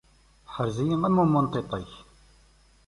[0.53, 1.91] Ḥerz-iyi am mummu n tiṭ-ik.